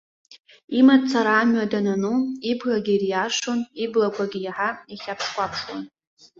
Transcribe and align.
Имацара 0.79 1.33
амҩа 1.41 1.71
данану, 1.71 2.17
ибӷагьы 2.51 2.93
ириашон, 2.95 3.59
иблақәагьы 3.83 4.39
иаҳа 4.41 4.69
ихьаԥш-кәаԥшуан. 4.93 5.81